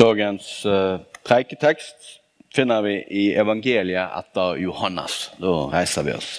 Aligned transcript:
Dagens 0.00 0.64
uh, 0.64 0.96
preiketekst 1.28 1.96
finner 2.54 2.80
vi 2.80 2.94
i 3.12 3.24
evangeliet 3.36 4.14
etter 4.16 4.56
Johannes. 4.56 5.26
Da 5.36 5.50
reiser 5.74 6.06
vi 6.06 6.14
oss. 6.16 6.30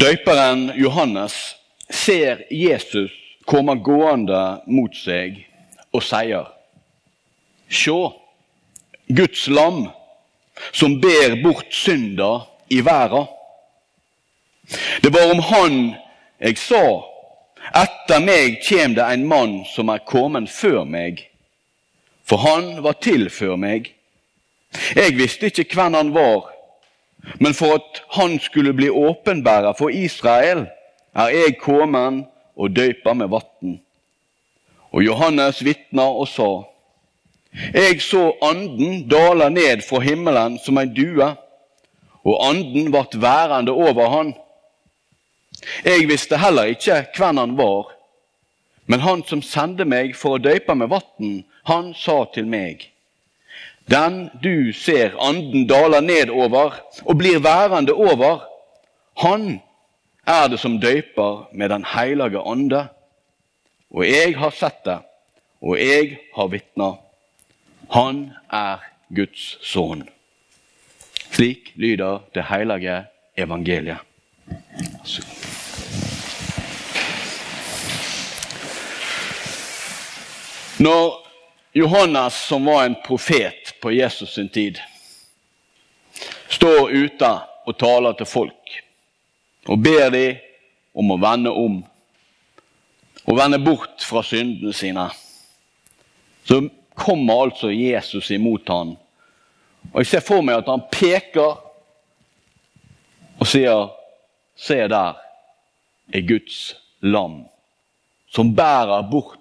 Døyperen 0.00 0.70
Johannes 0.80 1.36
ser 1.92 2.46
Jesus 2.48 3.12
komme 3.44 3.76
gående 3.84 4.40
mot 4.64 4.96
seg 4.96 5.42
og 5.92 6.08
sier 6.08 6.48
Se, 7.68 8.00
Guds 9.12 9.44
lam 9.52 9.90
som 10.72 10.96
ber 11.04 11.36
bort 11.44 11.68
synder 11.68 12.48
i 12.72 12.80
verden. 12.80 13.28
Det 15.04 15.12
var 15.12 15.34
om 15.36 15.48
han 15.52 15.82
jeg 16.40 16.58
sa, 16.58 16.82
etter 17.74 18.22
meg 18.22 18.60
kjem 18.62 18.94
det 18.94 19.04
en 19.04 19.26
mann 19.28 19.56
som 19.66 19.90
er 19.90 20.04
kommet 20.06 20.50
før 20.50 20.84
meg, 20.86 21.24
for 22.28 22.44
han 22.44 22.76
var 22.84 22.98
til 23.02 23.26
før 23.32 23.56
meg. 23.58 23.90
Jeg 24.94 25.16
visste 25.18 25.50
ikke 25.50 25.80
hvem 25.80 25.96
han 25.98 26.14
var, 26.14 26.50
men 27.40 27.54
for 27.56 27.80
at 27.80 28.02
han 28.14 28.38
skulle 28.40 28.72
bli 28.76 28.90
åpenbærer 28.90 29.74
for 29.78 29.90
Israel, 29.90 30.66
er 31.14 31.34
jeg 31.34 31.58
kommet 31.60 32.26
og 32.56 32.76
døypa 32.76 33.12
med 33.12 33.32
vann. 33.32 33.78
Og 34.92 35.04
Johannes 35.04 35.64
vitna 35.64 36.06
og 36.06 36.28
sa, 36.28 36.50
Jeg 37.74 38.02
så 38.02 38.32
anden 38.42 39.08
dale 39.08 39.50
ned 39.50 39.82
fra 39.88 40.00
himmelen 40.00 40.58
som 40.58 40.78
en 40.78 40.94
due, 40.94 41.34
og 42.24 42.48
anden 42.48 42.92
ble 42.92 43.20
værende 43.20 43.72
over 43.72 44.08
han. 44.10 44.34
Jeg 45.84 46.08
visste 46.08 46.38
heller 46.38 46.70
ikke 46.72 47.06
hvem 47.16 47.36
han 47.36 47.56
var, 47.58 47.94
men 48.86 49.00
han 49.00 49.24
som 49.28 49.42
sendte 49.44 49.84
meg 49.84 50.14
for 50.16 50.36
å 50.36 50.42
døype 50.42 50.74
med 50.74 50.88
vann, 50.92 51.42
han 51.68 51.92
sa 51.94 52.24
til 52.34 52.46
meg:" 52.46 52.88
Den 53.88 54.28
du 54.42 54.72
ser 54.72 55.14
anden 55.16 55.64
daler 55.66 56.00
nedover 56.04 56.74
og 57.04 57.16
blir 57.16 57.40
værende 57.40 57.94
over, 57.96 58.44
han 59.16 59.62
er 60.26 60.48
det 60.48 60.60
som 60.60 60.80
døyper 60.80 61.48
med 61.52 61.70
Den 61.70 61.84
hellige 61.84 62.42
ande. 62.44 62.88
Og 63.90 64.04
jeg 64.04 64.36
har 64.36 64.50
sett 64.50 64.84
det, 64.84 64.98
og 65.62 65.78
jeg 65.80 66.18
har 66.36 66.48
vitna. 66.52 66.92
Han 67.90 68.32
er 68.52 68.84
Guds 69.08 69.56
sønn. 69.64 70.04
Slik 71.32 71.72
lyder 71.76 72.20
det 72.34 72.44
hellige 72.50 73.04
evangeliet. 73.36 74.04
Når 80.78 81.26
Johannes, 81.72 82.34
som 82.34 82.64
var 82.64 82.84
en 82.84 82.96
profet 83.06 83.74
på 83.80 83.92
Jesus 83.92 84.34
sin 84.34 84.48
tid, 84.48 84.78
står 86.48 86.90
ute 86.90 87.30
og 87.66 87.78
taler 87.78 88.14
til 88.18 88.26
folk 88.26 88.76
og 89.68 89.82
ber 89.82 90.10
dem 90.14 90.38
om 90.94 91.10
å 91.12 91.18
vende 91.20 91.50
om 91.50 91.80
og 93.28 93.36
vende 93.36 93.58
bort 93.60 94.00
fra 94.06 94.22
syndene 94.24 94.72
sine, 94.72 95.04
så 96.48 96.62
kommer 96.96 97.42
altså 97.42 97.68
Jesus 97.74 98.30
imot 98.32 98.70
ham. 98.72 98.94
Og 99.92 100.00
Jeg 100.00 100.06
ser 100.06 100.24
for 100.24 100.46
meg 100.46 100.62
at 100.62 100.70
han 100.70 100.86
peker 100.92 101.58
og 103.38 103.46
sier 103.46 103.94
Se 104.58 104.74
der 104.90 105.14
er 106.10 106.24
Guds 106.26 106.72
lam, 107.06 107.44
som 108.26 108.48
bærer 108.58 109.04
bort 109.06 109.37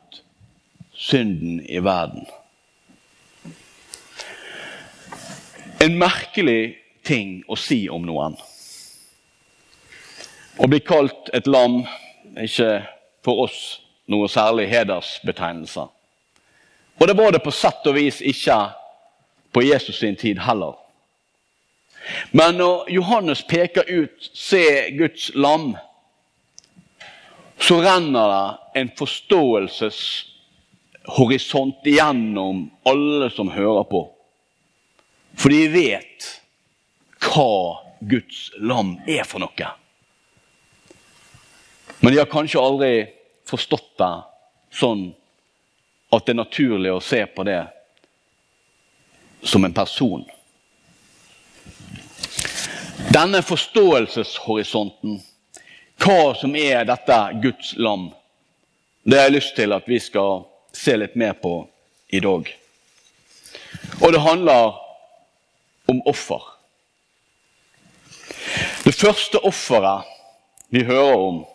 synden 0.97 1.61
i 1.69 1.79
verden. 1.79 2.25
En 5.79 5.97
merkelig 5.97 6.77
ting 7.05 7.43
å 7.47 7.55
si 7.55 7.85
om 7.89 8.05
noen. 8.05 8.35
Å 10.57 10.65
bli 10.65 10.79
kalt 10.81 11.29
et 11.37 11.47
lam 11.47 11.83
er 12.33 12.47
ikke 12.47 12.71
for 13.25 13.45
oss 13.45 13.59
noe 14.09 14.29
særlig 14.31 14.65
hedersbetegnelse. 14.71 15.85
Og 16.97 17.07
det 17.07 17.17
var 17.17 17.31
det 17.31 17.43
på 17.45 17.53
sett 17.53 17.85
og 17.85 17.97
vis 17.99 18.23
ikke 18.25 18.57
på 19.53 19.61
Jesus 19.67 19.99
sin 20.01 20.17
tid 20.17 20.41
heller. 20.41 20.73
Men 22.31 22.57
når 22.57 22.89
Johannes 22.89 23.43
peker 23.43 23.83
ut 23.87 24.31
'se 24.33 24.91
Guds 24.97 25.31
lam', 25.35 25.77
så 27.59 27.81
renner 27.81 28.27
det 28.33 28.81
en 28.81 28.89
forståelseshorisont 31.07 31.85
igjennom 31.85 32.71
alle 32.83 33.29
som 33.29 33.49
hører 33.49 33.83
på. 33.83 34.13
For 35.37 35.49
de 35.49 35.67
vet 35.67 36.25
hva 37.23 37.83
Guds 37.99 38.51
lam 38.59 38.97
er 39.07 39.23
for 39.23 39.39
noe. 39.39 39.69
Men 41.99 42.13
de 42.13 42.19
har 42.19 42.29
kanskje 42.29 42.61
aldri 42.61 42.91
forstått 43.47 43.93
det 43.97 44.11
sånn 44.75 45.07
at 46.11 46.25
det 46.25 46.33
er 46.33 46.41
naturlig 46.41 46.91
å 46.91 47.03
se 47.03 47.23
på 47.25 47.45
det 47.47 47.61
som 49.43 49.63
en 49.65 49.73
person. 49.73 50.25
Denne 53.13 53.41
forståelseshorisonten, 53.47 55.21
hva 56.03 56.35
som 56.37 56.55
er 56.59 56.83
dette 56.85 57.17
Guds 57.41 57.73
lam, 57.79 58.09
det 59.07 59.17
har 59.17 59.29
jeg 59.29 59.37
lyst 59.37 59.55
til 59.55 59.73
at 59.73 59.87
vi 59.87 59.99
skal 60.03 60.43
se 60.77 60.95
litt 60.97 61.15
mer 61.15 61.33
på 61.41 61.59
i 62.13 62.21
dag. 62.23 62.47
Og 64.01 64.13
det 64.13 64.21
handler 64.21 64.77
om 65.87 66.01
offer. 66.05 66.43
Det 68.85 68.95
første 68.95 69.39
offeret 69.43 70.07
vi 70.69 70.83
hører 70.83 71.17
om, 71.17 71.45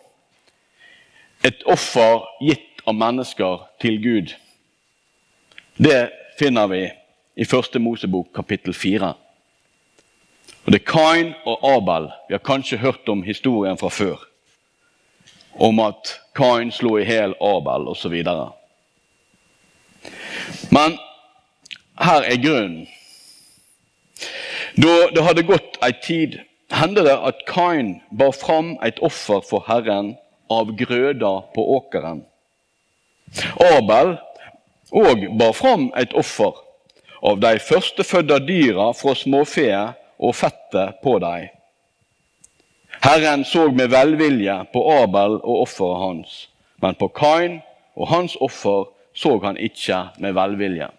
et 1.43 1.63
offer 1.65 2.23
gitt 2.41 2.83
av 2.87 2.95
mennesker 2.95 3.65
til 3.81 3.99
Gud, 4.03 4.33
det 5.77 6.09
finner 6.39 6.67
vi 6.69 6.83
i 7.35 7.45
første 7.45 7.79
Mosebok 7.79 8.29
kapittel 8.35 8.73
fire. 8.73 9.13
Og 10.65 10.71
Det 10.71 10.81
er 10.81 10.91
Kain 10.91 11.33
og 11.45 11.65
Abel. 11.75 12.11
Vi 12.27 12.33
har 12.33 12.39
kanskje 12.39 12.77
hørt 12.77 13.09
om 13.09 13.23
historien 13.23 13.77
fra 13.77 13.89
før. 13.89 14.17
Om 15.59 15.79
at 15.79 16.19
Kain 16.35 16.71
slo 16.71 16.97
i 16.97 17.05
hjel 17.05 17.35
Abel 17.41 17.87
osv. 17.91 18.23
Men 20.73 20.97
her 22.01 22.25
er 22.25 22.41
grunnen. 22.41 22.87
Da 24.77 24.93
det 25.13 25.23
hadde 25.27 25.45
gått 25.45 25.77
ei 25.85 25.93
tid, 26.01 26.39
hendte 26.73 27.03
det 27.05 27.13
at 27.29 27.43
Kain 27.49 27.99
bar 28.09 28.33
fram 28.33 28.73
et 28.81 29.01
offer 29.05 29.43
for 29.45 29.65
Herren 29.67 30.15
av 30.49 30.71
grøda 30.77 31.33
på 31.53 31.65
åkeren. 31.77 32.23
Abel 33.61 34.15
òg 34.93 35.27
bar 35.37 35.53
fram 35.57 35.91
et 35.97 36.13
offer 36.17 36.57
av 37.23 37.39
de 37.43 37.53
førstefødde 37.67 38.39
dyra 38.47 38.89
fra 38.97 39.13
småfeet 39.17 39.99
og 40.17 40.35
fettet 40.35 40.97
på 41.05 41.19
dem. 41.23 41.51
Herren 43.03 43.45
så 43.45 43.67
med 43.71 43.93
velvilje 43.93 44.57
på 44.73 44.83
Abel 44.97 45.37
og 45.41 45.63
offeret 45.67 46.01
hans, 46.01 46.35
men 46.81 46.97
på 46.97 47.09
Kain 47.13 47.61
og 47.95 48.09
hans 48.09 48.37
offer 48.41 48.89
så 49.13 49.37
han 49.43 49.57
ikke 49.57 49.99
med 50.17 50.35
velvilje. 50.35 50.89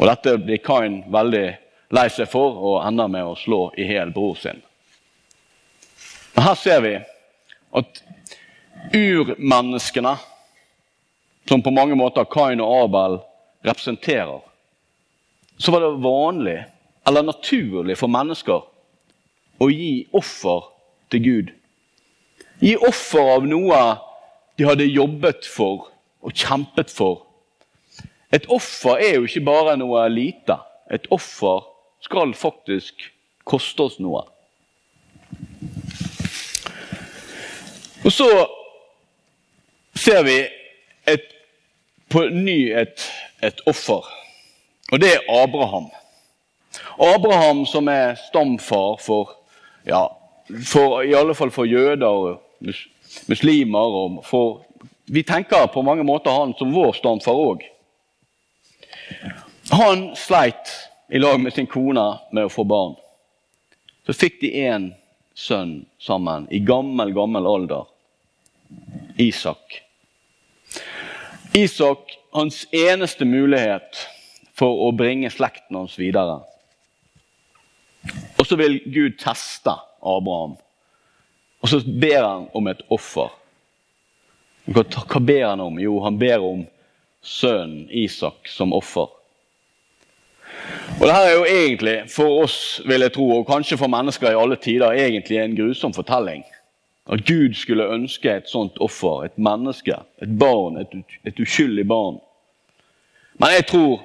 Og 0.00 0.08
Dette 0.08 0.36
blir 0.40 0.60
Kain 0.64 1.02
veldig 1.12 1.46
lei 1.92 2.08
seg 2.10 2.28
for 2.30 2.56
og 2.58 2.80
ender 2.86 3.10
med 3.12 3.28
å 3.28 3.38
slå 3.38 3.62
i 3.78 3.86
hjel 3.88 4.12
bror 4.14 4.36
sin. 4.40 4.62
Men 6.34 6.46
her 6.48 6.56
ser 6.58 6.80
vi 6.84 6.94
at 7.78 8.02
urmenneskene, 8.92 10.16
som 11.48 11.62
på 11.62 11.72
mange 11.74 11.96
måter 11.98 12.28
Kain 12.30 12.60
og 12.64 12.72
Abel 12.86 13.18
representerer, 13.66 14.40
så 15.58 15.72
var 15.72 15.84
det 15.84 16.02
vanlig 16.02 16.58
eller 17.06 17.26
naturlig 17.26 17.96
for 17.98 18.10
mennesker 18.10 18.62
å 19.62 19.68
gi 19.70 20.06
offer 20.16 20.68
til 21.12 21.24
Gud. 21.26 21.52
Gi 22.62 22.76
offer 22.78 23.36
av 23.36 23.46
noe 23.46 23.80
de 24.58 24.66
hadde 24.66 24.86
jobbet 24.88 25.46
for 25.48 25.91
og 26.22 26.32
kjempet 26.32 26.90
for. 26.90 27.26
Et 28.32 28.46
offer 28.48 28.96
er 28.96 29.16
jo 29.16 29.26
ikke 29.28 29.44
bare 29.44 29.76
noe 29.76 30.06
lite. 30.08 30.56
Et 30.92 31.06
offer 31.10 31.66
skal 32.02 32.34
faktisk 32.34 33.10
koste 33.44 33.86
oss 33.86 33.98
noe. 34.02 34.24
Og 38.02 38.10
så 38.12 38.28
ser 39.94 40.24
vi 40.26 40.38
et, 41.06 41.28
på 42.10 42.24
ny 42.34 42.72
et, 42.74 43.04
et 43.42 43.60
offer, 43.70 44.08
og 44.92 45.00
det 45.00 45.12
er 45.14 45.28
Abraham. 45.42 45.86
Abraham 46.98 47.62
som 47.66 47.88
er 47.88 48.16
stamfar 48.28 48.98
for, 49.00 49.36
ja, 49.86 50.04
for, 50.66 51.00
i 51.02 51.14
alle 51.16 51.34
fall 51.34 51.52
for 51.54 51.68
jøder 51.68 52.06
og 52.06 52.42
muslimer. 53.28 53.78
og 53.78 54.24
for, 54.26 54.64
Vi 55.04 55.22
tenker 55.22 55.66
på 55.66 55.82
mange 55.82 56.02
måter 56.02 56.30
han 56.30 56.54
som 56.58 56.72
vår 56.72 56.92
stamfar 56.92 57.38
òg. 57.38 57.64
Han 59.70 60.12
sleit 60.16 60.70
i 61.08 61.18
lag 61.18 61.40
med 61.40 61.54
sin 61.54 61.66
kone 61.66 62.04
med 62.32 62.46
å 62.46 62.52
få 62.52 62.64
barn. 62.64 62.94
Så 64.06 64.14
fikk 64.16 64.40
de 64.40 64.52
én 64.64 64.90
sønn 65.34 65.82
sammen 66.02 66.46
i 66.50 66.62
gammel, 66.64 67.12
gammel 67.14 67.46
alder. 67.46 67.84
Isak. 69.20 69.82
Isak, 71.54 72.16
hans 72.32 72.64
eneste 72.72 73.26
mulighet 73.28 74.06
for 74.56 74.86
å 74.86 74.90
bringe 74.96 75.30
slekten 75.30 75.76
hans 75.76 75.98
videre. 76.00 76.40
Og 78.38 78.46
så 78.48 78.56
vil 78.58 78.80
Gud 78.86 79.18
teste 79.20 79.74
Abraham. 80.02 80.56
Og 81.62 81.70
så 81.70 81.82
ber 81.84 82.24
han 82.24 82.48
om 82.56 82.70
et 82.72 82.80
offer. 82.90 83.30
Hva 84.64 85.20
ber 85.20 85.44
han 85.48 85.60
om? 85.60 85.80
Jo, 85.80 85.98
han 86.04 86.18
ber 86.18 86.44
om 86.44 86.62
sønnen 87.22 87.88
Isak 87.90 88.48
som 88.48 88.72
offer. 88.72 89.10
Og 91.00 91.06
Dette 91.08 91.18
er 91.18 91.32
jo 91.34 91.44
egentlig 91.48 91.94
for 92.12 92.42
oss 92.44 92.56
vil 92.86 93.02
jeg 93.02 93.14
tro, 93.16 93.28
og 93.38 93.48
kanskje 93.48 93.78
for 93.80 93.90
mennesker 93.90 94.30
i 94.30 94.38
alle 94.38 94.58
tider 94.60 94.94
egentlig 94.94 95.40
en 95.40 95.56
grusom 95.56 95.94
fortelling. 95.94 96.44
At 97.10 97.24
Gud 97.26 97.56
skulle 97.58 97.90
ønske 97.90 98.30
et 98.30 98.50
sånt 98.50 98.78
offer, 98.78 99.24
et 99.26 99.38
menneske, 99.38 99.96
et 100.22 100.38
barn, 100.38 100.78
et, 100.78 100.94
et 101.26 101.40
uskyldig 101.42 101.86
barn. 101.88 102.20
Men 103.40 103.56
jeg 103.56 103.66
tror 103.72 104.02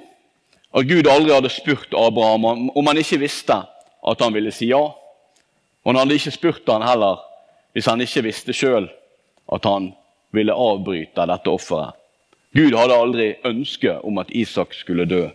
at 0.74 0.88
Gud 0.88 1.06
aldri 1.06 1.34
hadde 1.34 1.52
spurt 1.52 1.94
Abraham 1.94 2.70
om 2.74 2.90
han 2.90 2.98
ikke 2.98 3.20
visste 3.22 3.60
at 4.08 4.24
han 4.24 4.34
ville 4.34 4.52
si 4.52 4.72
ja. 4.72 4.82
Og 4.82 5.92
han 5.92 6.00
hadde 6.00 6.18
ikke 6.18 6.34
spurt 6.34 6.68
han 6.68 6.84
heller 6.84 7.22
hvis 7.72 7.86
han 7.86 8.02
ikke 8.02 8.26
visste 8.26 8.56
sjøl 8.56 8.88
at 9.54 9.64
han 9.68 9.92
ville 10.30 10.54
avbryte 10.54 11.26
dette 11.26 11.50
offeret. 11.50 11.94
Gud 12.52 12.74
hadde 12.74 12.96
aldri 12.96 13.28
ønske 13.44 13.98
om 14.04 14.18
at 14.18 14.30
Isak 14.30 14.74
skulle 14.74 15.04
dø. 15.08 15.28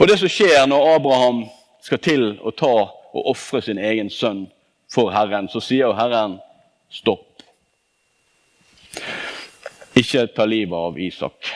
Og 0.00 0.08
Det 0.08 0.18
som 0.18 0.28
skjer 0.28 0.66
når 0.66 0.94
Abraham 0.96 1.44
skal 1.82 1.98
til 1.98 2.24
å 2.40 2.50
ta 2.50 2.74
og 3.12 3.28
ofre 3.34 3.60
sin 3.62 3.78
egen 3.78 4.10
sønn 4.10 4.46
for 4.92 5.12
Herren, 5.12 5.48
så 5.48 5.60
sier 5.60 5.88
jo 5.88 5.96
Herren 5.96 6.38
stopp. 6.92 7.42
Ikke 9.96 10.26
ta 10.32 10.44
livet 10.48 10.76
av 10.76 10.98
Isak, 11.00 11.52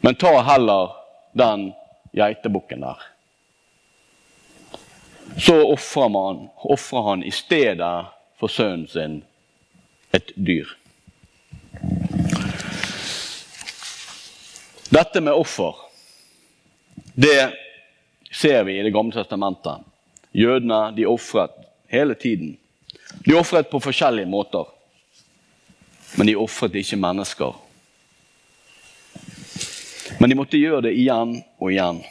men 0.00 0.16
ta 0.16 0.32
heller 0.44 0.96
den 1.36 1.70
geitebukken 2.16 2.84
der. 2.84 3.04
Så 5.36 5.56
ofrer 5.72 6.08
han, 6.16 6.48
han 7.04 7.24
i 7.24 7.30
stedet 7.30 8.06
for 8.40 8.48
sønnen 8.48 8.88
sin 8.88 9.22
et 10.16 10.32
dyr. 10.36 10.68
Dette 14.96 15.20
med 15.20 15.36
offer 15.36 15.86
det 17.14 17.52
ser 18.32 18.64
vi 18.64 18.78
i 18.78 18.82
Det 18.82 18.90
gamle 18.90 19.12
testamentet. 19.12 19.84
Jødene 20.32 20.92
de 20.96 21.06
ofret 21.06 21.52
hele 21.88 22.14
tiden. 22.14 22.56
De 23.24 23.34
ofret 23.34 23.70
på 23.70 23.80
forskjellige 23.80 24.28
måter. 24.28 24.64
Men 26.16 26.26
de 26.26 26.36
ofret 26.36 26.74
ikke 26.74 26.96
mennesker. 26.96 27.54
Men 30.20 30.30
de 30.30 30.36
måtte 30.36 30.60
gjøre 30.60 30.82
det 30.88 30.92
igjen 30.96 31.38
og 31.58 31.72
igjen. 31.72 32.02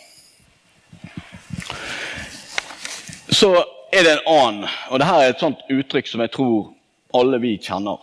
Så 3.29 3.51
er 3.93 4.03
det 4.03 4.15
en 4.15 4.27
annen, 4.29 4.67
og 4.89 4.99
dette 5.01 5.21
er 5.21 5.29
et 5.29 5.41
sånt 5.41 5.61
uttrykk 5.69 6.09
som 6.09 6.25
jeg 6.25 6.33
tror 6.33 6.73
alle 7.13 7.39
vi 7.41 7.55
kjenner. 7.61 8.01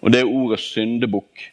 Og 0.00 0.12
det 0.12 0.22
er 0.22 0.36
ordet 0.40 0.60
syndebukk. 0.64 1.48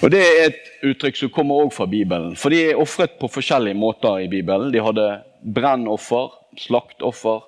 Og 0.00 0.10
Det 0.10 0.20
er 0.20 0.46
et 0.46 0.68
uttrykk 0.88 1.16
som 1.16 1.30
kommer 1.30 1.60
også 1.60 1.76
fra 1.76 1.86
Bibelen. 1.86 2.36
For 2.36 2.48
de 2.48 2.60
er 2.70 2.80
ofret 2.80 3.18
på 3.20 3.28
forskjellige 3.28 3.76
måter 3.76 4.22
i 4.24 4.28
Bibelen. 4.32 4.72
De 4.72 4.80
hadde 4.80 5.08
brennoffer, 5.44 6.30
slaktoffer, 6.56 7.42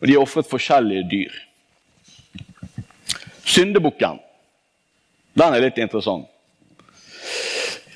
og 0.00 0.06
de 0.06 0.14
er 0.14 0.22
ofret 0.22 0.46
forskjellige 0.46 1.08
dyr. 1.10 1.32
Syndebukken, 3.44 4.20
den 5.34 5.54
er 5.54 5.64
litt 5.64 5.78
interessant. 5.82 6.28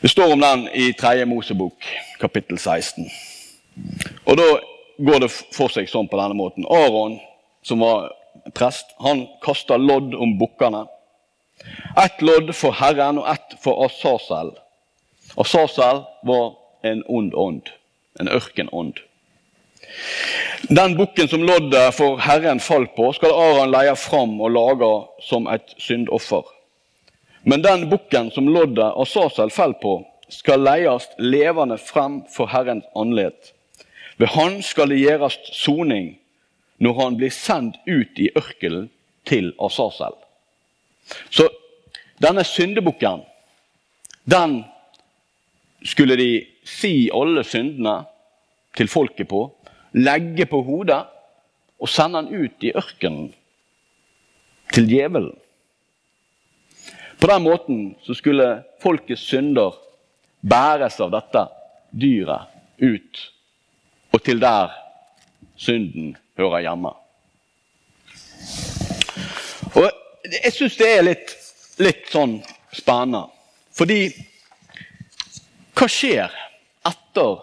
Det 0.03 0.11
står 0.11 0.35
om 0.35 0.43
den 0.43 0.67
i 0.75 0.91
3. 0.93 1.25
Mosebok, 1.25 1.87
kapittel 2.21 2.59
16. 2.59 3.07
Og 4.27 4.37
Da 4.37 4.49
går 4.99 5.23
det 5.25 5.31
for 5.31 5.71
seg 5.73 5.89
sånn 5.91 6.11
på 6.11 6.19
denne 6.19 6.37
måten. 6.39 6.67
Aron, 6.71 7.17
som 7.63 7.81
var 7.83 8.11
prest, 8.55 8.93
han 9.03 9.25
kasta 9.43 9.79
lodd 9.81 10.15
om 10.15 10.37
bukkene. 10.39 10.85
Ett 12.05 12.23
lodd 12.23 12.55
for 12.55 12.73
Herren 12.73 13.19
og 13.19 13.29
ett 13.31 13.57
for 13.63 13.85
Asasel. 13.87 14.53
Asasel 15.37 16.03
var 16.23 16.55
en 16.83 17.03
ond 17.07 17.35
ånd, 17.35 17.71
en 18.21 18.29
ørkenånd. 18.29 18.99
Den 20.69 20.97
bukken 20.97 21.29
som 21.29 21.45
loddet 21.45 21.95
for 21.95 22.19
Herren 22.19 22.61
falt 22.61 22.95
på, 22.97 23.13
skal 23.13 23.35
Aron 23.37 23.73
leie 23.73 23.95
fram 23.97 24.39
og 24.41 24.55
lage 24.55 24.91
som 25.23 25.47
et 25.51 25.75
syndoffer. 25.79 26.45
Men 27.45 27.63
den 27.63 27.89
bukken 27.91 28.31
som 28.33 28.49
loddet 28.49 28.97
Asasel 28.97 29.53
falt 29.53 29.81
på, 29.83 29.99
skal 30.29 30.65
leies 30.65 31.07
levende 31.19 31.77
frem 31.79 32.23
for 32.33 32.49
Herrens 32.51 32.87
åndelighet. 32.97 33.53
Ved 34.17 34.33
han 34.33 34.63
skal 34.63 34.91
det 34.91 35.03
gjøres 35.03 35.39
soning 35.53 36.15
når 36.79 37.01
han 37.01 37.17
blir 37.19 37.35
sendt 37.35 37.77
ut 37.87 38.19
i 38.19 38.31
ørkelen 38.39 38.89
til 39.29 39.53
Asasel. 39.61 40.17
Så 41.31 41.49
denne 42.23 42.45
syndebukken, 42.45 43.23
den 44.25 44.63
skulle 45.85 46.17
de 46.17 46.31
si 46.65 47.11
alle 47.13 47.45
syndene 47.45 48.05
til 48.77 48.89
folket 48.89 49.29
på, 49.29 49.47
legge 49.95 50.47
på 50.51 50.63
hodet 50.65 51.03
og 51.81 51.91
sende 51.91 52.23
han 52.23 52.33
ut 52.33 52.65
i 52.65 52.73
ørkenen 52.75 53.29
til 54.73 54.89
djevelen. 54.89 55.35
På 57.21 57.29
den 57.31 57.45
måten 57.45 57.85
så 58.03 58.17
skulle 58.17 58.65
folkets 58.83 59.29
synder 59.29 59.77
bæres 60.45 60.99
av 61.01 61.13
dette 61.15 61.45
dyret 61.95 62.51
ut 62.83 63.23
og 64.15 64.23
til 64.23 64.41
der 64.43 64.71
synden 65.57 66.15
hører 66.39 66.63
hjemme. 66.67 66.93
Og 69.75 69.89
Jeg 70.45 70.53
syns 70.53 70.75
det 70.77 70.89
er 70.93 71.05
litt, 71.07 71.31
litt 71.81 72.09
sånn 72.13 72.35
spennende. 72.77 73.31
Fordi 73.73 74.11
hva 75.75 75.87
skjer 75.89 76.35
etter 76.85 77.39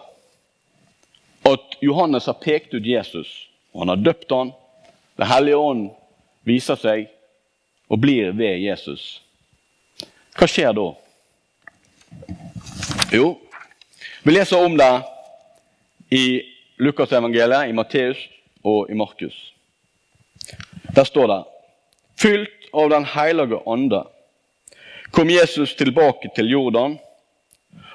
at 1.50 1.74
Johannes 1.82 2.28
har 2.30 2.38
pekt 2.38 2.76
ut 2.76 2.86
Jesus, 2.86 3.28
og 3.74 3.82
han 3.82 3.94
har 3.96 4.04
døpt 4.04 4.30
han, 4.30 4.52
Den 5.18 5.28
hellige 5.28 5.58
ånd 5.60 5.90
viser 6.48 6.78
seg 6.80 7.10
og 7.92 8.00
blir 8.00 8.30
ved 8.32 8.62
Jesus? 8.62 9.20
Hva 10.38 10.48
skjer 10.48 10.72
da? 10.72 10.86
Jo, 13.12 13.34
vi 14.22 14.32
leser 14.32 14.62
om 14.62 14.78
det 14.78 14.92
i 16.14 16.24
Lukasevangeliet, 16.78 17.68
i 17.68 17.76
Matteus 17.76 18.22
og 18.64 18.90
i 18.90 18.96
Markus. 18.96 19.36
Der 20.94 21.04
står 21.04 21.28
det 21.28 21.40
Fylt 22.22 22.61
av 22.72 22.90
Den 22.90 23.04
hellige 23.04 23.60
ande 23.66 24.04
kom 25.12 25.30
Jesus 25.30 25.74
tilbake 25.76 26.30
til 26.36 26.48
Jordan, 26.48 26.96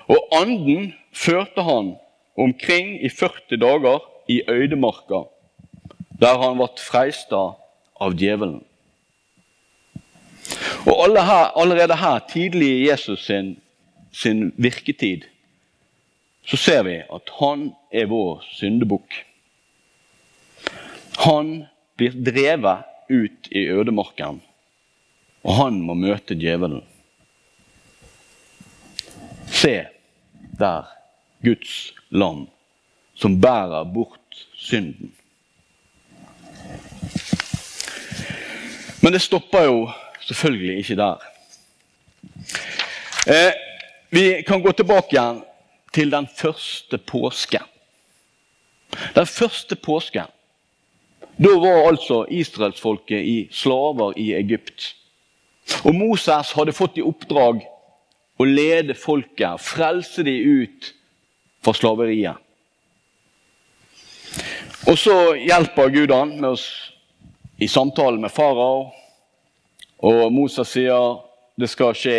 og 0.07 0.27
anden 0.37 0.93
førte 1.13 1.63
han 1.65 1.95
omkring 2.37 2.93
i 3.05 3.09
40 3.09 3.57
dager 3.57 4.03
i 4.29 4.41
øydemarka, 4.49 5.23
der 6.21 6.37
han 6.43 6.59
ble 6.59 6.69
freista 6.77 7.41
av 7.99 8.13
djevelen. 8.17 8.61
Og 10.87 11.17
her, 11.17 11.51
Allerede 11.57 11.95
her, 11.95 12.19
tidlig 12.29 12.67
i 12.67 12.89
Jesus 12.89 13.25
sin, 13.25 13.57
sin 14.13 14.53
virketid, 14.57 15.25
så 16.45 16.57
ser 16.57 16.83
vi 16.83 17.01
at 17.01 17.31
han 17.39 17.71
er 17.91 18.07
vår 18.07 18.45
syndebukk. 18.55 19.17
Han 21.25 21.65
blir 21.97 22.15
drevet 22.23 22.85
ut 23.09 23.49
i 23.51 23.65
ødemarken, 23.67 24.39
og 25.47 25.55
han 25.55 25.79
må 25.79 25.95
møte 25.95 26.35
djevelen. 26.35 26.83
Se 29.47 29.77
der 30.59 30.89
Guds 31.43 31.93
land 32.11 32.49
som 33.17 33.39
bærer 33.41 33.87
bort 33.93 34.43
synden. 34.59 35.13
Men 39.01 39.13
det 39.15 39.21
stopper 39.23 39.63
jo 39.69 39.79
selvfølgelig 40.27 40.77
ikke 40.83 40.99
der. 40.99 41.23
Eh, 43.27 43.53
vi 44.11 44.25
kan 44.47 44.61
gå 44.61 44.71
tilbake 44.75 45.15
igjen 45.15 45.41
til 45.95 46.11
den 46.11 46.27
første 46.27 46.97
påske. 46.97 47.61
Den 49.15 49.25
første 49.27 49.75
påske 49.75 50.25
Da 51.37 51.51
var 51.61 51.87
altså 51.87 52.25
israelsfolket 52.33 53.21
i 53.21 53.47
slaver 53.51 54.13
i 54.17 54.31
Egypt. 54.33 54.95
Og 55.83 55.95
Moses 55.95 56.53
hadde 56.55 56.75
fått 56.75 56.99
i 56.99 57.05
oppdrag 57.05 57.63
å 58.37 58.45
lede 58.45 58.95
folket, 58.97 59.61
frelse 59.61 60.23
de 60.25 60.35
ut 60.37 60.91
fra 61.65 61.73
slaveriet. 61.75 62.37
Og 64.87 64.95
så 64.99 65.15
hjelper 65.35 65.91
Gud 65.91 66.13
han 66.13 66.35
med 66.37 66.53
oss 66.53 66.67
i 67.57 67.67
samtale 67.67 68.21
med 68.21 68.31
farao. 68.31 68.91
Og 70.07 70.27
Moses 70.31 70.69
sier 70.69 71.17
det 71.57 71.69
skal 71.71 71.95
skje 71.97 72.17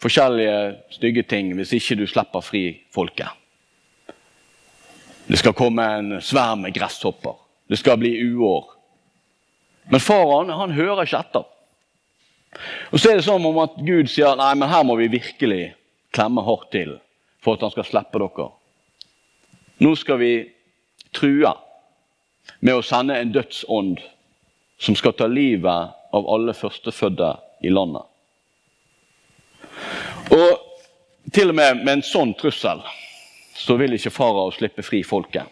forskjellige 0.00 0.58
stygge 0.94 1.24
ting 1.28 1.54
hvis 1.56 1.72
ikke 1.76 1.96
du 2.02 2.06
slipper 2.08 2.44
fri 2.44 2.64
folket. 2.92 3.32
Det 5.30 5.38
skal 5.38 5.56
komme 5.56 5.86
en 5.96 6.18
sverm 6.22 6.66
med 6.66 6.74
gresshopper. 6.74 7.38
Det 7.70 7.78
skal 7.78 7.98
bli 8.00 8.12
uår. 8.34 8.70
Men 9.90 10.02
faraoen 10.02 10.74
hører 10.74 11.06
ikke 11.06 11.20
etter. 11.22 11.46
Og 12.90 13.00
Så 13.00 13.10
er 13.10 13.16
det 13.16 13.24
som 13.24 13.46
om 13.46 13.58
at 13.62 13.76
Gud 13.78 14.10
sier 14.10 14.36
nei, 14.36 14.54
men 14.58 14.68
her 14.68 14.82
må 14.84 14.96
vi 14.98 15.10
virkelig 15.12 15.74
klemme 16.14 16.42
hardt 16.42 16.70
til 16.74 16.96
for 17.40 17.54
at 17.54 17.64
han 17.64 17.72
skal 17.72 17.86
slippe 17.86 18.20
dere. 18.20 18.48
Nå 19.80 19.94
skal 19.96 20.18
vi 20.20 20.32
true 21.16 21.52
med 22.60 22.74
å 22.74 22.84
sende 22.84 23.16
en 23.16 23.32
dødsånd 23.32 24.00
som 24.80 24.96
skal 24.96 25.14
ta 25.16 25.28
livet 25.30 25.94
av 26.16 26.26
alle 26.34 26.54
førstefødte 26.56 27.30
i 27.62 27.72
landet. 27.72 28.04
Og 30.34 31.30
til 31.32 31.52
og 31.52 31.56
med 31.56 31.84
med 31.84 31.92
en 31.98 32.04
sånn 32.06 32.34
trussel 32.34 32.82
så 33.56 33.76
vil 33.76 33.94
ikke 33.94 34.12
farao 34.12 34.50
slippe 34.54 34.82
fri 34.82 35.02
folket. 35.04 35.46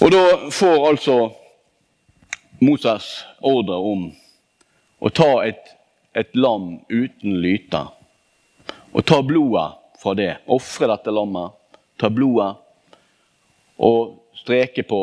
Og 0.00 0.10
da 0.12 0.24
får 0.50 0.86
altså 0.88 1.16
Moses 2.60 3.06
ordre 3.40 3.76
om 3.76 4.08
å 5.00 5.10
ta 5.10 5.30
et, 5.46 5.72
et 6.12 6.36
lam 6.36 6.76
uten 6.88 7.40
lyte 7.40 7.80
og 8.92 9.04
ta 9.06 9.20
blodet 9.22 9.78
fra 10.00 10.14
det. 10.18 10.32
Ofre 10.50 10.88
dette 10.90 11.12
lammet, 11.14 11.56
ta 12.00 12.10
blodet 12.12 12.56
og 13.80 14.16
streke 14.36 14.84
på 14.84 15.00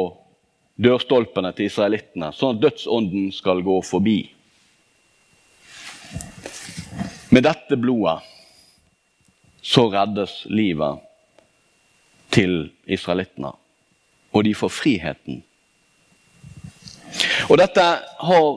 dørstolpene 0.77 1.54
til 1.58 1.70
israelittene, 1.72 2.32
sånn 2.34 2.58
at 2.58 2.63
dødsånden 2.68 3.32
skal 3.34 3.63
gå 3.66 3.80
forbi. 3.86 4.20
Med 7.34 7.46
dette 7.48 7.77
blodet 7.80 8.20
så 9.66 9.88
reddes 9.92 10.44
livet 10.50 11.01
til 12.34 12.70
israelittene, 12.86 13.51
og 14.32 14.46
de 14.46 14.54
får 14.56 14.72
friheten. 14.74 15.42
Og 17.48 17.58
dette 17.60 17.84
har 18.30 18.48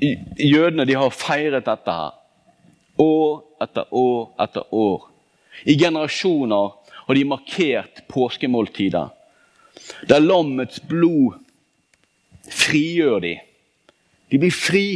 Jødene 0.00 0.86
de 0.88 0.96
har 0.96 1.14
feiret 1.14 1.66
dette 1.66 1.92
her. 1.92 2.14
År 2.98 3.42
etter 3.62 3.88
år 3.94 4.32
etter 4.42 4.74
år. 4.74 5.08
I 5.68 5.76
generasjoner 5.78 6.72
har 7.06 7.14
de 7.14 7.24
markert 7.28 8.02
påskemåltidet. 8.08 9.08
Der 10.08 10.22
lammets 10.22 10.80
blod 10.80 11.38
frigjør 12.50 13.20
de. 13.22 13.36
De 14.30 14.38
blir 14.38 14.54
fri. 14.54 14.86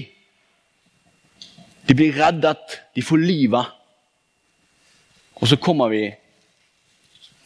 De 1.89 1.95
blir 1.95 2.17
reddet. 2.17 2.81
De 2.97 3.03
får 3.03 3.23
livet. 3.23 3.73
Og 5.37 5.49
så 5.49 5.59
kommer 5.61 5.93
vi 5.93 6.05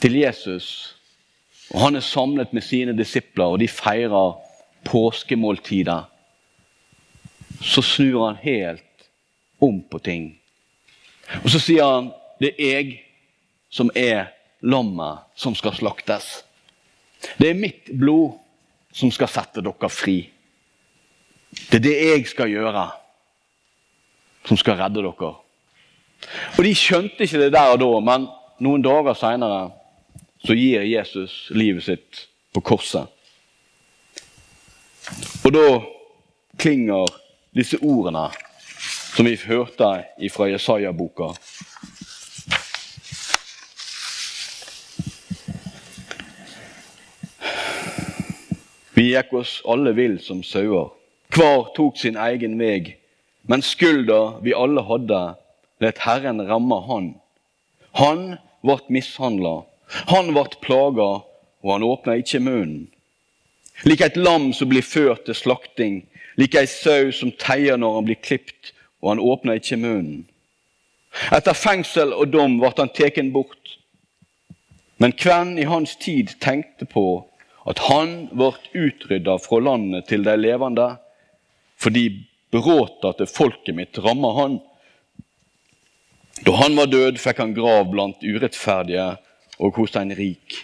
til 0.00 0.14
Jesus, 0.16 0.97
og 1.75 1.80
han 1.80 1.99
er 1.99 2.04
samlet 2.04 2.52
med 2.57 2.64
sine 2.64 2.95
disipler, 2.97 3.45
og 3.45 3.59
de 3.61 3.69
feirer 3.69 4.38
påskemåltider. 4.88 6.07
Så 7.61 7.83
snur 7.83 8.26
han 8.26 8.38
helt 8.43 9.09
om 9.59 9.83
på 9.83 9.99
ting. 9.99 10.31
Og 11.45 11.50
så 11.52 11.61
sier 11.62 11.85
han 11.85 12.11
det 12.40 12.55
er 12.57 12.71
jeg 12.81 12.93
som 13.71 13.90
er 13.95 14.33
lammet 14.64 15.26
som 15.37 15.55
skal 15.55 15.76
slaktes. 15.76 16.40
Det 17.37 17.50
er 17.50 17.59
mitt 17.59 17.90
blod 17.93 18.38
som 18.97 19.12
skal 19.12 19.29
sette 19.31 19.62
dere 19.64 19.90
fri. 19.93 20.23
Det 21.71 21.79
er 21.81 21.85
det 21.85 21.95
jeg 21.99 22.26
skal 22.31 22.50
gjøre, 22.50 22.87
som 24.49 24.59
skal 24.59 24.79
redde 24.81 25.05
dere. 25.05 25.31
Og 26.57 26.64
De 26.64 26.75
skjønte 26.76 27.25
ikke 27.25 27.45
det 27.45 27.52
der 27.55 27.75
og 27.75 27.81
da, 27.83 27.93
men 28.05 28.26
noen 28.64 28.85
dager 28.85 29.17
seinere 29.17 29.71
så 30.45 30.57
gir 30.57 30.85
Jesus 30.88 31.49
livet 31.52 31.85
sitt 31.85 32.26
på 32.55 32.62
korset. 32.64 33.09
Og 35.45 35.52
da 35.52 35.67
klinger 36.61 37.09
disse 37.57 37.78
ordene 37.83 38.28
som 39.14 39.26
vi 39.26 39.37
hørte 39.37 39.90
fra 40.33 40.49
Jesaja-boka. 40.50 41.33
Vi 48.95 49.07
gikk 49.11 49.33
oss 49.40 49.61
alle 49.64 49.95
vill 49.97 50.19
som 50.23 50.45
sauer. 50.45 50.92
Hver 51.35 51.73
tok 51.76 51.99
sin 51.99 52.19
egen 52.21 52.59
vei. 52.61 52.97
Men 53.49 53.64
skylda 53.64 54.42
vi 54.45 54.52
alle 54.54 54.85
hadde, 54.85 55.23
let 55.80 56.04
Herren 56.04 56.42
ramme 56.47 56.78
han. 56.87 57.11
Han 57.99 58.37
ble 58.62 58.76
mishandla 58.92 59.61
han 59.90 60.33
ble 60.35 60.47
plaga, 60.62 61.11
og 61.62 61.73
han 61.73 61.85
åpna 61.87 62.16
ikke 62.21 62.42
munnen. 62.42 62.88
Lik 63.84 64.02
et 64.04 64.16
lam 64.16 64.50
som 64.52 64.68
blir 64.68 64.84
ført 64.84 65.25
til 65.25 65.37
slakting, 65.37 66.02
lik 66.37 66.56
ei 66.58 66.68
sau 66.68 67.08
som 67.16 67.32
teier 67.32 67.80
når 67.80 67.94
han 67.96 68.08
blir 68.08 68.20
klipt, 68.20 68.75
og 69.00 69.14
han 69.14 69.22
åpner 69.25 69.60
ikke 69.60 69.80
munnen. 69.80 70.26
Etter 71.32 71.56
fengsel 71.56 72.12
og 72.12 72.28
dom 72.30 72.58
ble 72.60 72.70
han 72.76 72.92
tatt 72.92 73.20
bort. 73.32 73.76
Men 75.00 75.14
hvem 75.16 75.56
i 75.58 75.64
hans 75.64 75.96
tid 75.96 76.37
tenkte 76.44 76.84
på 76.84 77.25
at 77.70 77.80
han 77.88 78.28
ble 78.37 78.52
utrydda 78.76 79.38
fra 79.40 79.60
landet 79.64 80.10
til 80.10 80.26
de 80.26 80.37
levende, 80.37 80.90
fordi 81.80 82.04
bråta 82.52 83.14
til 83.16 83.30
folket 83.30 83.75
mitt 83.75 83.99
ramma 84.04 84.34
han? 84.37 84.58
Da 86.44 86.52
han 86.60 86.76
var 86.76 86.92
død, 86.92 87.16
fikk 87.20 87.40
han 87.40 87.56
grav 87.56 87.88
blant 87.92 88.20
urettferdige 88.20 89.08
og 89.60 89.80
hos 89.80 89.96
en 89.96 90.12
rik, 90.16 90.60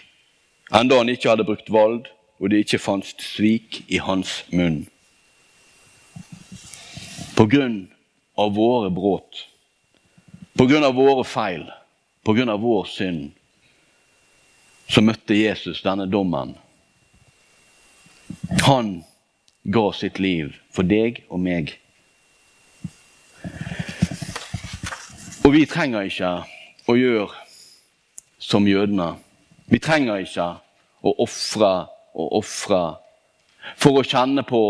enda 0.73 1.01
han 1.01 1.09
ikke 1.09 1.33
hadde 1.33 1.45
brukt 1.47 1.73
vold 1.73 2.05
og 2.39 2.51
det 2.51 2.63
ikke 2.63 2.81
fantes 2.81 3.15
svik 3.33 3.81
i 3.87 3.99
hans 4.03 4.43
munn. 4.53 4.85
På 7.37 7.45
grunn 7.49 7.87
av 8.37 8.53
våre 8.57 8.89
brudd, 8.93 9.41
på 10.57 10.65
grunn 10.69 10.85
av 10.85 10.95
våre 10.97 11.25
feil, 11.25 11.65
på 12.25 12.33
grunn 12.37 12.49
av 12.53 12.61
vår 12.61 12.85
synd, 12.89 13.31
så 14.87 15.03
møtte 15.03 15.37
Jesus 15.37 15.83
denne 15.85 16.07
dommen. 16.09 16.55
Han 18.65 19.01
ga 19.67 19.91
sitt 19.93 20.19
liv 20.19 20.55
for 20.71 20.87
deg 20.87 21.23
og 21.27 21.41
meg. 21.43 21.73
Og 25.43 25.53
vi 25.55 25.65
trenger 25.69 26.07
ikke 26.07 26.31
å 26.87 26.95
gjøre 26.97 27.43
som 28.43 28.67
jødene. 28.67 29.13
Vi 29.67 29.79
trenger 29.83 30.23
ikke 30.23 30.47
å 31.03 31.13
ofre 31.23 31.71
og 32.17 32.39
ofre 32.41 32.81
for 33.77 33.99
å 33.99 34.05
kjenne 34.05 34.43
på 34.47 34.61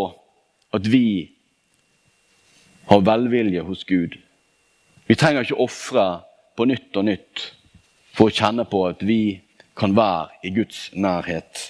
at 0.75 0.87
vi 0.91 1.29
har 2.87 3.03
velvilje 3.07 3.63
hos 3.67 3.83
Gud. 3.87 4.17
Vi 5.07 5.15
trenger 5.15 5.45
ikke 5.45 5.59
ofre 5.63 6.07
på 6.57 6.67
nytt 6.67 6.97
og 6.99 7.07
nytt 7.07 7.43
for 8.17 8.27
å 8.27 8.35
kjenne 8.35 8.65
på 8.67 8.83
at 8.89 9.03
vi 9.05 9.39
kan 9.77 9.93
være 9.95 10.39
i 10.47 10.51
Guds 10.55 10.87
nærhet. 10.93 11.67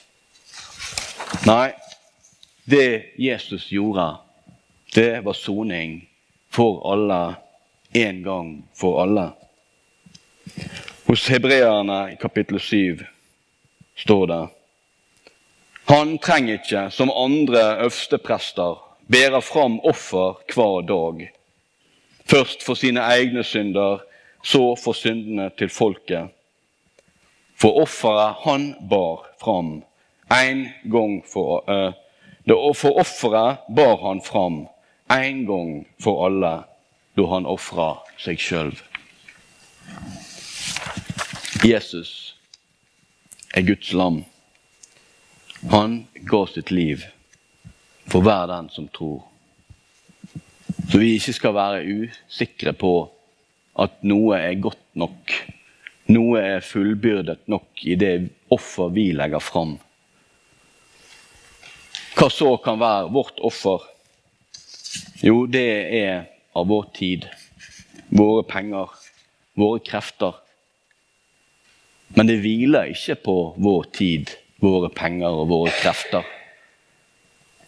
Nei, 1.46 1.74
det 2.66 3.14
Jesus 3.20 3.68
gjorde, 3.72 4.08
det 4.96 5.26
var 5.26 5.36
soning 5.36 6.00
for 6.54 6.80
alle, 6.92 7.38
en 7.94 8.24
gang 8.24 8.52
for 8.76 9.02
alle. 9.04 9.30
Hos 11.08 11.28
hebreerne 11.32 12.00
i 12.14 12.18
kapittel 12.20 12.60
7 12.60 13.04
står 13.96 14.28
det 14.32 14.44
Han 15.88 16.18
trenger 16.18 16.54
ikke, 16.54 16.90
som 16.92 17.12
andre 17.16 17.78
øversteprester, 17.80 18.76
bære 19.12 19.42
fram 19.42 19.80
offer 19.80 20.42
hver 20.54 20.82
dag. 20.88 21.30
Først 22.26 22.64
for 22.66 22.74
sine 22.74 23.00
egne 23.00 23.44
synder, 23.44 24.04
så 24.44 24.76
for 24.84 24.92
syndene 24.92 25.50
til 25.58 25.70
folket. 25.70 26.28
For 27.56 27.82
offeret 27.82 28.36
han 28.44 28.76
bar 28.90 29.30
fram 29.42 29.84
en 30.32 30.68
gang 30.92 31.24
for 31.34 31.64
uh, 31.68 31.94
For 32.76 33.00
offeret 33.00 33.58
bar 33.76 34.08
han 34.08 34.22
fram 34.22 34.68
en 35.12 35.46
gang 35.46 35.88
for 36.04 36.26
alle 36.26 36.64
da 37.18 37.26
han 37.32 37.46
ofra 37.46 37.96
seg 38.20 38.40
sjøl. 38.40 38.76
Jesus 41.66 42.36
er 43.54 43.62
Guds 43.66 43.94
lam. 43.94 44.26
Han 45.66 46.06
ga 46.14 46.46
sitt 46.48 46.72
liv 46.72 47.06
for 48.06 48.22
hver 48.22 48.48
den 48.48 48.70
som 48.70 48.88
tror. 48.94 49.24
Så 50.92 51.02
vi 51.02 51.16
ikke 51.18 51.34
skal 51.34 51.56
være 51.58 52.06
usikre 52.06 52.76
på 52.78 52.94
at 53.82 53.98
noe 54.06 54.38
er 54.38 54.62
godt 54.62 54.86
nok. 54.94 55.34
Noe 56.14 56.46
er 56.54 56.64
fullbyrdet 56.64 57.50
nok 57.52 57.84
i 57.84 57.98
det 58.00 58.14
offer 58.54 58.94
vi 58.94 59.10
legger 59.18 59.44
fram. 59.44 59.76
Hva 62.18 62.30
så 62.34 62.54
kan 62.62 62.80
være 62.80 63.12
vårt 63.14 63.42
offer? 63.46 63.84
Jo, 65.26 65.46
det 65.50 65.68
er 65.98 66.28
av 66.58 66.70
vår 66.70 66.88
tid, 66.96 67.28
våre 68.14 68.46
penger, 68.48 68.94
våre 69.58 69.82
krefter. 69.86 70.38
Men 72.16 72.30
det 72.30 72.40
hviler 72.46 72.94
ikke 72.94 73.18
på 73.26 73.38
vår 73.58 73.90
tid, 73.98 74.38
våre 74.64 74.90
penger 74.94 75.30
og 75.30 75.50
våre 75.52 75.74
krefter. 75.82 76.26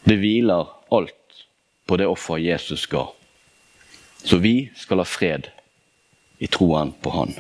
Det 0.03 0.17
hviler 0.21 0.69
alt 0.95 1.43
på 1.85 1.97
det 1.97 2.07
offer 2.09 2.41
Jesus 2.41 2.87
ga. 2.89 3.07
Så 4.23 4.37
vi 4.37 4.69
skal 4.77 5.01
ha 5.01 5.07
fred 5.07 5.49
i 6.39 6.47
troen 6.47 6.93
på 7.01 7.13
Han. 7.15 7.33